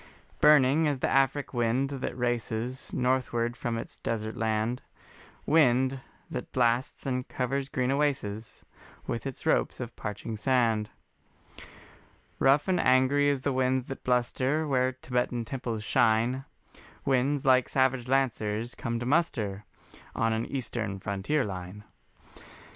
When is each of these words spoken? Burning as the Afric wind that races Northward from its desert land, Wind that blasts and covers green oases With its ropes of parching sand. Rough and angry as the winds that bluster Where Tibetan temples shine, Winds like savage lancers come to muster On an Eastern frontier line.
Burning 0.39 0.87
as 0.87 0.97
the 0.97 1.07
Afric 1.07 1.53
wind 1.53 1.91
that 1.91 2.17
races 2.17 2.91
Northward 2.91 3.55
from 3.55 3.77
its 3.77 3.97
desert 3.99 4.35
land, 4.35 4.81
Wind 5.45 5.99
that 6.27 6.51
blasts 6.51 7.05
and 7.05 7.27
covers 7.27 7.69
green 7.69 7.91
oases 7.91 8.65
With 9.05 9.27
its 9.27 9.45
ropes 9.45 9.79
of 9.79 9.95
parching 9.95 10.37
sand. 10.37 10.89
Rough 12.39 12.67
and 12.67 12.79
angry 12.79 13.29
as 13.29 13.43
the 13.43 13.53
winds 13.53 13.85
that 13.89 14.03
bluster 14.03 14.67
Where 14.67 14.93
Tibetan 14.93 15.45
temples 15.45 15.83
shine, 15.83 16.45
Winds 17.05 17.45
like 17.45 17.69
savage 17.69 18.07
lancers 18.07 18.73
come 18.73 18.97
to 18.97 19.05
muster 19.05 19.65
On 20.15 20.33
an 20.33 20.47
Eastern 20.47 20.97
frontier 20.99 21.45
line. 21.45 21.83